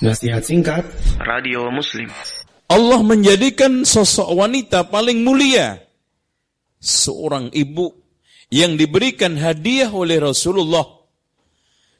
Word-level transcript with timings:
Nasihat 0.00 0.40
singkat 0.40 0.88
Radio 1.20 1.68
Muslim 1.68 2.08
Allah 2.72 3.02
menjadikan 3.02 3.82
sosok 3.82 4.30
wanita 4.32 4.86
paling 4.88 5.26
mulia. 5.26 5.76
Seorang 6.80 7.50
ibu 7.50 7.90
yang 8.48 8.78
diberikan 8.78 9.34
hadiah 9.34 9.90
oleh 9.90 10.22
Rasulullah. 10.22 10.86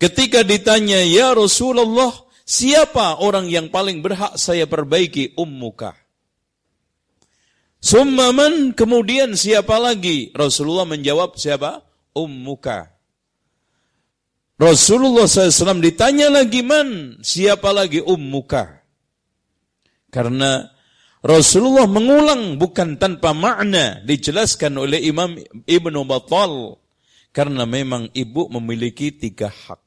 Ketika 0.00 0.40
ditanya, 0.40 1.04
Ya 1.04 1.36
Rasulullah, 1.36 2.10
siapa 2.48 3.20
orang 3.20 3.52
yang 3.52 3.68
paling 3.68 4.00
berhak 4.00 4.40
saya 4.40 4.64
perbaiki? 4.64 5.36
Ummuka. 5.36 5.92
Summaman, 7.84 8.72
kemudian 8.72 9.36
siapa 9.36 9.76
lagi? 9.76 10.32
Rasulullah 10.32 10.88
menjawab, 10.88 11.36
siapa? 11.36 11.84
Ummuka. 12.16 12.93
Rasulullah 14.54 15.26
SAW 15.26 15.82
ditanya 15.82 16.30
lagi 16.30 16.62
man, 16.62 17.18
siapa 17.26 17.74
lagi 17.74 17.98
ummuka? 17.98 18.86
Karena 20.14 20.70
Rasulullah 21.24 21.90
mengulang 21.90 22.54
bukan 22.54 22.94
tanpa 22.94 23.34
makna 23.34 23.98
dijelaskan 24.06 24.78
oleh 24.78 25.02
Imam 25.02 25.34
Ibnu 25.66 26.06
Battal 26.06 26.78
karena 27.34 27.66
memang 27.66 28.06
ibu 28.14 28.46
memiliki 28.46 29.10
tiga 29.10 29.50
hak. 29.50 29.82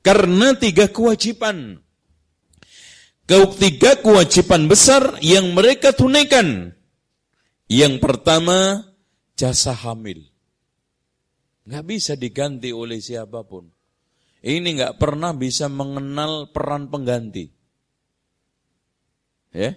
Karena 0.00 0.56
tiga 0.56 0.88
kewajiban. 0.88 1.84
Tiga 3.28 4.00
kewajiban 4.00 4.64
besar 4.72 5.20
yang 5.20 5.52
mereka 5.52 5.92
tunaikan. 5.92 6.72
Yang 7.68 8.00
pertama, 8.00 8.88
jasa 9.36 9.76
hamil. 9.76 10.24
Nggak 11.68 11.84
bisa 11.84 12.12
diganti 12.16 12.72
oleh 12.72 12.96
siapa 12.96 13.44
pun. 13.44 13.68
Ini 14.40 14.64
nggak 14.64 14.96
pernah 14.96 15.36
bisa 15.36 15.68
mengenal 15.68 16.48
peran 16.48 16.88
pengganti. 16.88 17.52
Ya, 19.52 19.76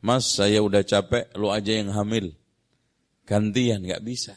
Mas 0.00 0.32
saya 0.32 0.64
udah 0.64 0.80
capek, 0.80 1.28
lu 1.36 1.52
aja 1.52 1.76
yang 1.76 1.92
hamil. 1.92 2.32
Gantian 3.28 3.84
nggak 3.84 4.00
bisa. 4.00 4.36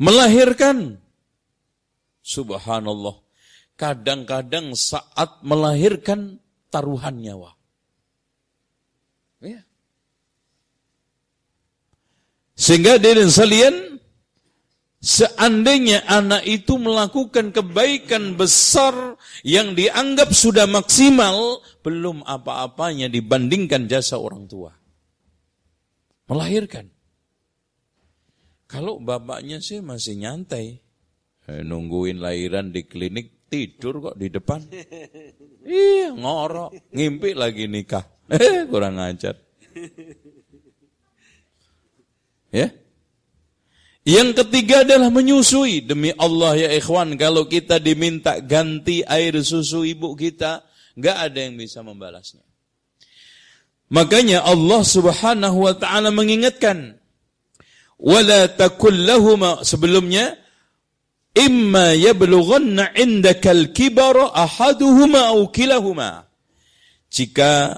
Melahirkan, 0.00 0.96
subhanallah. 2.24 3.20
Kadang-kadang 3.76 4.72
saat 4.72 5.44
melahirkan 5.44 6.40
taruhan 6.72 7.20
nyawa. 7.20 7.52
Ya. 9.44 9.64
Sehingga 12.56 12.96
dari 12.96 13.26
sekalian 13.26 13.91
Seandainya 15.02 16.06
anak 16.06 16.46
itu 16.46 16.78
melakukan 16.78 17.50
kebaikan 17.50 18.38
besar 18.38 19.18
yang 19.42 19.74
dianggap 19.74 20.30
sudah 20.30 20.70
maksimal, 20.70 21.58
belum 21.82 22.22
apa-apanya 22.22 23.10
dibandingkan 23.10 23.90
jasa 23.90 24.14
orang 24.14 24.46
tua. 24.46 24.70
Melahirkan. 26.30 26.86
Kalau 28.70 29.02
bapaknya 29.02 29.58
sih 29.58 29.82
masih 29.82 30.22
nyantai, 30.22 30.78
eh, 31.50 31.62
nungguin 31.66 32.22
lahiran 32.22 32.70
di 32.70 32.86
klinik, 32.86 33.50
tidur 33.50 33.98
kok 34.06 34.16
di 34.16 34.30
depan. 34.30 34.62
Iya, 35.66 36.14
ngorok, 36.14 36.94
ngimpi 36.94 37.34
lagi 37.34 37.66
nikah. 37.66 38.06
Eh, 38.30 38.70
kurang 38.70 39.02
ajar. 39.02 39.34
Ya, 42.54 42.70
yang 44.02 44.34
ketiga 44.34 44.82
adalah 44.82 45.14
menyusui. 45.14 45.86
Demi 45.86 46.10
Allah 46.18 46.58
ya 46.58 46.68
ikhwan, 46.74 47.14
kalau 47.14 47.46
kita 47.46 47.78
diminta 47.78 48.42
ganti 48.42 49.06
air 49.06 49.38
susu 49.46 49.86
ibu 49.86 50.18
kita, 50.18 50.66
nggak 50.98 51.16
ada 51.30 51.38
yang 51.38 51.54
bisa 51.54 51.86
membalasnya. 51.86 52.42
Makanya 53.92 54.42
Allah 54.42 54.82
Subhanahu 54.82 55.68
wa 55.68 55.74
taala 55.76 56.10
mengingatkan, 56.10 56.96
"Wala 58.00 58.50
takul 58.50 58.96
lahuma" 58.96 59.62
sebelumnya, 59.62 60.34
"Imma 61.36 61.94
yablughanna 61.94 62.96
'indakal 62.96 63.70
kibara 63.70 64.34
ahaduhuma 64.34 65.30
aw 65.30 65.46
kilahuma." 65.52 66.26
Jika 67.12 67.76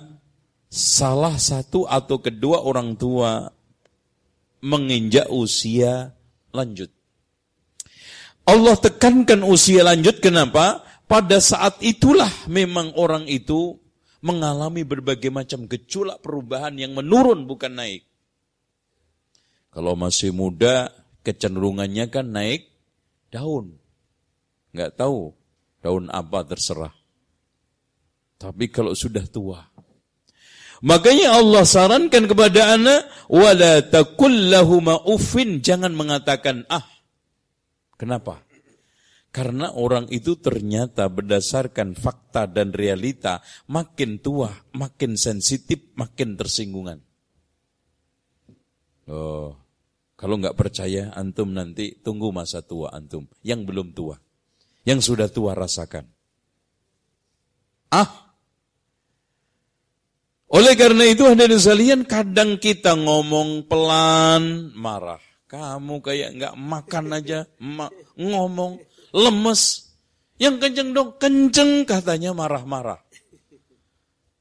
salah 0.71 1.35
satu 1.37 1.85
atau 1.85 2.23
kedua 2.23 2.63
orang 2.63 2.95
tua 2.95 3.51
menginjak 4.63 5.29
usia 5.29 6.14
lanjut. 6.55 6.89
Allah 8.47 8.77
tekankan 8.79 9.43
usia 9.43 9.83
lanjut 9.83 10.23
kenapa? 10.23 10.87
Pada 11.05 11.43
saat 11.43 11.83
itulah 11.85 12.31
memang 12.49 12.97
orang 12.97 13.29
itu 13.29 13.77
mengalami 14.25 14.89
berbagai 14.89 15.29
macam 15.29 15.69
gejolak 15.69 16.25
perubahan 16.25 16.73
yang 16.81 16.97
menurun 16.97 17.45
bukan 17.45 17.77
naik. 17.77 18.09
Kalau 19.69 19.99
masih 19.99 20.33
muda 20.33 20.89
kecenderungannya 21.27 22.09
kan 22.09 22.31
naik 22.31 22.71
daun. 23.29 23.77
Nggak 24.73 24.97
tahu 24.97 25.35
daun 25.85 26.09
apa 26.09 26.47
terserah. 26.47 26.95
Tapi 28.41 28.71
kalau 28.73 28.97
sudah 28.97 29.25
tua, 29.29 29.61
Makanya 30.85 31.41
Allah 31.41 31.65
sarankan 31.65 32.29
kepada 32.29 32.77
anak, 32.77 33.09
wala 33.33 33.81
takullahuma 33.89 35.09
uffin, 35.09 35.65
jangan 35.65 35.97
mengatakan 35.97 36.69
ah. 36.69 36.85
Kenapa? 37.97 38.45
Karena 39.33 39.73
orang 39.73 40.13
itu 40.13 40.37
ternyata 40.37 41.09
berdasarkan 41.09 41.97
fakta 41.97 42.45
dan 42.47 42.71
realita 42.71 43.41
makin 43.67 44.21
tua, 44.21 44.53
makin 44.77 45.17
sensitif, 45.17 45.91
makin 45.97 46.37
tersinggungan. 46.37 47.01
Oh, 49.09 49.57
kalau 50.21 50.37
nggak 50.37 50.55
percaya 50.55 51.17
antum 51.17 51.51
nanti 51.57 51.97
tunggu 51.97 52.29
masa 52.29 52.61
tua 52.61 52.93
antum 52.93 53.25
yang 53.41 53.65
belum 53.65 53.97
tua, 53.97 54.21
yang 54.85 55.01
sudah 55.01 55.33
tua 55.33 55.57
rasakan. 55.57 56.07
Ah, 57.89 58.24
oleh 60.55 60.75
karena 60.79 61.03
itu 61.11 61.27
hadirin 61.27 61.59
sekalian 61.59 62.01
kadang 62.07 62.63
kita 62.63 62.95
ngomong 62.95 63.67
pelan 63.67 64.71
marah. 64.79 65.19
Kamu 65.51 65.99
kayak 65.99 66.39
nggak 66.39 66.55
makan 66.55 67.05
aja 67.15 67.43
ma 67.59 67.91
ngomong 68.15 68.79
lemes. 69.11 69.91
Yang 70.35 70.67
kenceng 70.67 70.91
dong, 70.91 71.11
kenceng 71.19 71.87
katanya 71.87 72.35
marah-marah. 72.35 72.99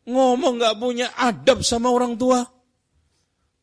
Ngomong 0.10 0.58
nggak 0.58 0.78
punya 0.82 1.14
adab 1.14 1.62
sama 1.62 1.94
orang 1.94 2.18
tua. 2.18 2.42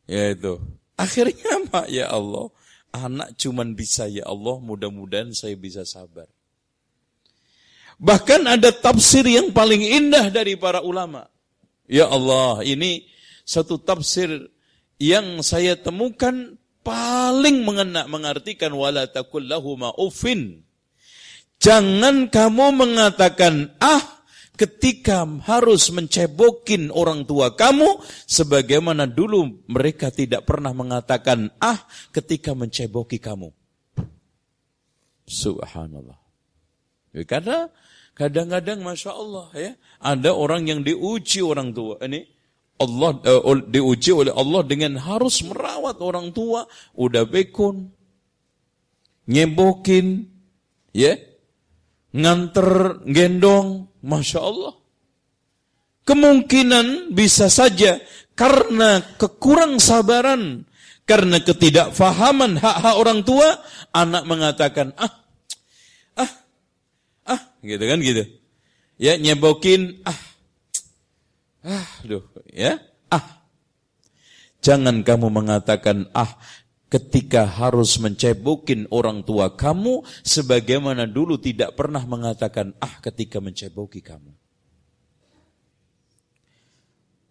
Ya 0.07 0.31
itu. 0.31 0.59
Akhirnya 0.95 1.59
mak 1.71 1.87
ya 1.91 2.07
Allah, 2.11 2.51
anak 2.91 3.35
cuman 3.39 3.75
bisa 3.75 4.07
ya 4.07 4.27
Allah, 4.27 4.59
mudah-mudahan 4.59 5.31
saya 5.31 5.55
bisa 5.55 5.87
sabar. 5.87 6.27
Bahkan 8.01 8.47
ada 8.49 8.73
tafsir 8.73 9.23
yang 9.23 9.53
paling 9.53 9.79
indah 9.79 10.33
dari 10.33 10.57
para 10.57 10.81
ulama. 10.81 11.29
Ya 11.91 12.07
Allah, 12.07 12.63
ini 12.63 13.03
satu 13.43 13.75
tafsir 13.75 14.47
yang 14.95 15.43
saya 15.43 15.75
temukan 15.75 16.55
paling 16.87 17.67
mengena 17.67 18.07
mengartikan 18.07 18.71
wala. 18.71 19.11
Jangan 21.61 22.15
kamu 22.31 22.65
mengatakan 22.73 23.75
ah 23.83 24.23
ketika 24.55 25.27
harus 25.43 25.91
mencebokin 25.91 26.95
orang 26.95 27.27
tua 27.27 27.59
kamu 27.59 27.99
sebagaimana 28.23 29.03
dulu 29.03 29.65
mereka 29.67 30.15
tidak 30.15 30.47
pernah 30.47 30.71
mengatakan 30.71 31.51
ah 31.59 31.83
ketika 32.15 32.55
menceboki 32.55 33.19
kamu. 33.19 33.51
Subhanallah. 35.27 36.17
Ya, 37.11 37.27
karena 37.27 37.67
Kadang-kadang 38.11 38.83
masya 38.83 39.15
Allah 39.15 39.47
ya, 39.55 39.71
ada 40.03 40.35
orang 40.35 40.67
yang 40.67 40.83
diuji 40.83 41.39
orang 41.39 41.71
tua. 41.71 41.95
Ini 42.03 42.27
Allah 42.81 43.11
uh, 43.23 43.61
diuji 43.65 44.11
oleh 44.11 44.33
Allah 44.33 44.61
dengan 44.65 44.97
harus 44.99 45.45
merawat 45.45 46.01
orang 46.01 46.33
tua, 46.33 46.65
udah 46.97 47.23
bekun, 47.29 47.93
nyebokin, 49.29 50.27
ya, 50.91 51.15
nganter, 52.11 52.99
gendong, 53.07 53.87
masya 54.01 54.41
Allah. 54.41 54.73
Kemungkinan 56.01 57.13
bisa 57.13 57.47
saja 57.47 58.01
karena 58.33 59.05
kekurang 59.21 59.77
sabaran, 59.77 60.65
karena 61.05 61.37
ketidakfahaman 61.39 62.57
hak-hak 62.57 62.95
orang 62.97 63.21
tua, 63.21 63.61
anak 63.93 64.25
mengatakan, 64.25 64.97
ah 64.97 65.05
ah 65.05 65.20
gitu 67.61 67.83
kan 67.85 67.99
gitu. 68.01 68.23
Ya 69.01 69.17
nyebokin 69.17 70.01
ah. 70.05 70.19
Ah, 71.61 71.89
duh, 72.01 72.25
ya. 72.49 72.81
Ah. 73.09 73.45
Jangan 74.61 75.01
kamu 75.01 75.29
mengatakan 75.29 76.09
ah 76.13 76.37
ketika 76.91 77.47
harus 77.49 77.97
mencebokin 77.97 78.85
orang 78.93 79.25
tua 79.25 79.57
kamu 79.57 80.05
sebagaimana 80.21 81.09
dulu 81.09 81.39
tidak 81.41 81.73
pernah 81.73 82.03
mengatakan 82.05 82.77
ah 82.81 83.01
ketika 83.01 83.41
menceboki 83.41 84.05
kamu. 84.05 84.33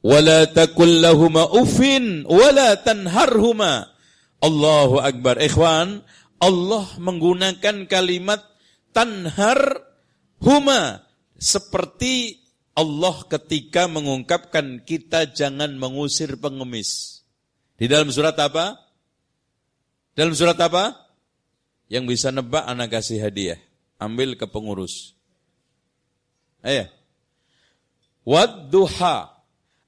Wala 0.01 0.49
takul 0.49 1.05
lahuma 1.05 1.45
ufin 1.53 2.25
wala 2.25 2.81
tanharhuma. 2.81 3.93
Allahu 4.41 4.97
Akbar. 5.05 5.37
Ikhwan, 5.37 6.01
Allah 6.41 6.87
menggunakan 6.97 7.85
kalimat 7.85 8.41
tanhar 8.97 9.90
huma 10.41 11.05
seperti 11.41 12.41
Allah 12.77 13.17
ketika 13.29 13.85
mengungkapkan 13.91 14.81
kita 14.85 15.29
jangan 15.31 15.77
mengusir 15.77 16.41
pengemis. 16.41 17.21
Di 17.81 17.89
dalam 17.89 18.13
surat 18.13 18.37
apa? 18.37 18.77
Dalam 20.17 20.37
surat 20.37 20.57
apa? 20.61 20.97
Yang 21.89 22.05
bisa 22.17 22.29
nebak 22.29 22.65
anak 22.69 22.93
kasih 22.93 23.21
hadiah. 23.21 23.61
Ambil 24.01 24.37
ke 24.37 24.45
pengurus. 24.49 25.17
Ayah. 26.61 26.89
Wadduha. 28.25 29.33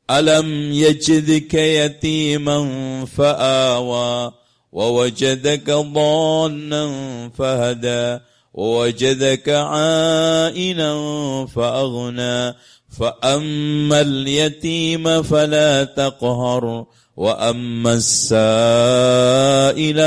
Alam 0.09 0.73
yajidika 0.73 1.61
yatiman 1.61 3.05
fa'awa. 3.09 4.35
Wa 4.73 4.87
wajadaka 4.89 5.85
dhannan 5.85 6.91
fahada. 7.37 8.25
ووجدك 8.58 9.50
عائلا 9.50 10.94
فأغنى 11.46 12.54
فأما 12.90 14.02
اليتيم 14.02 15.24
فلا 15.24 15.84
تقهر 15.84 16.86
وأما 17.18 17.94
السائل 17.94 19.36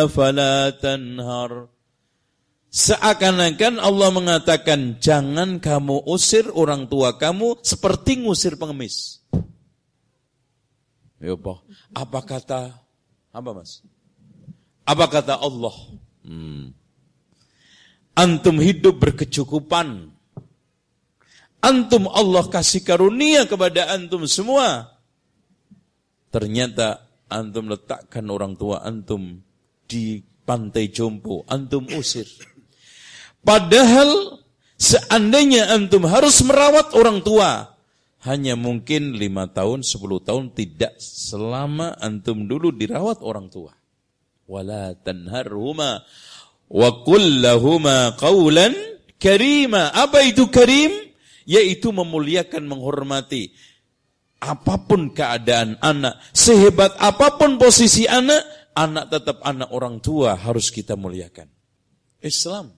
فلا 0.09 0.71
تنهر 0.71 1.69
Seakan-akan 2.71 3.83
Allah 3.83 4.15
mengatakan 4.15 5.03
jangan 5.03 5.59
kamu 5.59 6.07
usir 6.07 6.47
orang 6.55 6.87
tua 6.87 7.19
kamu 7.19 7.59
seperti 7.67 8.23
ngusir 8.23 8.55
pengemis. 8.55 9.27
Ya 11.19 11.35
apa? 11.35 11.67
Apa 11.91 12.23
kata 12.23 12.79
apa 13.35 13.51
mas? 13.51 13.83
Apa 14.87 15.11
kata 15.11 15.35
Allah? 15.43 15.75
Hmm. 16.23 16.71
Antum 18.16 18.64
hidup 18.64 18.96
berkecukupan. 19.04 20.08
Antum 21.60 22.04
Allah 22.08 22.48
kasih 22.48 22.80
karunia 22.86 23.44
kepada 23.44 23.92
antum 23.92 24.24
semua. 24.24 24.96
Ternyata 26.32 27.04
antum 27.28 27.68
letakkan 27.68 28.24
orang 28.32 28.56
tua 28.56 28.88
antum 28.88 29.44
di 29.84 30.24
pantai 30.48 30.88
jompo. 30.96 31.44
Antum 31.52 31.92
usir. 31.92 32.28
Padahal 33.44 34.40
seandainya 34.80 35.76
antum 35.76 36.08
harus 36.08 36.40
merawat 36.48 36.96
orang 36.96 37.20
tua. 37.20 37.76
Hanya 38.26 38.58
mungkin 38.58 39.20
lima 39.20 39.46
tahun, 39.52 39.86
sepuluh 39.86 40.18
tahun 40.18 40.50
tidak 40.56 40.98
selama 40.98 41.94
antum 42.02 42.50
dulu 42.50 42.74
dirawat 42.74 43.22
orang 43.22 43.54
tua 43.54 43.76
wala 44.46 44.94
tanharhuma 44.94 46.06
wa 46.70 46.90
kullahuma 47.06 48.18
qawlan 48.18 48.74
karima. 49.22 49.92
Apa 49.94 50.26
itu 50.26 50.50
karim? 50.50 50.92
Yaitu 51.46 51.94
memuliakan, 51.94 52.66
menghormati. 52.66 53.54
Apa 54.42 54.82
pun 54.86 55.14
keadaan 55.14 55.78
anak, 55.82 56.22
sehebat 56.34 56.94
apa 57.02 57.38
pun 57.38 57.58
posisi 57.58 58.06
anak, 58.06 58.46
anak 58.78 59.10
tetap 59.10 59.42
anak 59.42 59.70
orang 59.74 60.04
tua 60.04 60.38
harus 60.38 60.70
kita 60.70 60.94
muliakan. 60.94 61.50
Islam. 62.22 62.74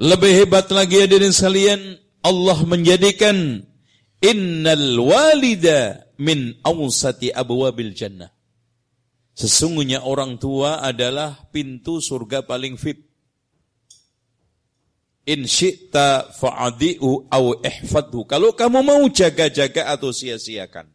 Lebih 0.00 0.32
hebat 0.32 0.72
lagi 0.72 1.04
hadirin 1.04 1.30
sekalian, 1.30 2.00
Allah 2.24 2.58
menjadikan 2.64 3.60
innal 4.24 4.96
walida 4.96 6.08
min 6.16 6.56
awsati 6.64 7.28
abwabil 7.28 7.92
jannah. 7.92 8.32
Sesungguhnya 9.40 10.04
orang 10.04 10.36
tua 10.36 10.84
adalah 10.84 11.48
pintu 11.48 12.04
surga 12.04 12.44
paling 12.44 12.76
fit. 12.76 13.00
In 15.24 15.48
syi'ta 15.48 16.28
fa'adi'u 16.36 17.32
au 17.32 17.46
ihfadhu. 17.64 18.28
Kalau 18.28 18.52
kamu 18.52 18.84
mau 18.84 19.00
jaga-jaga 19.08 19.88
atau 19.88 20.12
sia-siakan. 20.12 20.92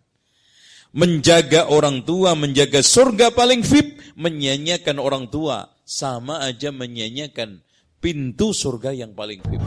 Menjaga 0.93 1.73
orang 1.73 2.05
tua, 2.05 2.37
menjaga 2.37 2.85
surga 2.85 3.33
paling 3.33 3.65
fit, 3.65 3.97
menyanyikan 4.13 5.01
orang 5.01 5.25
tua. 5.25 5.73
Sama 5.81 6.45
aja 6.45 6.69
menyanyikan 6.69 7.65
pintu 7.97 8.53
surga 8.53 8.93
yang 8.93 9.17
paling 9.17 9.41
fit. 9.41 9.61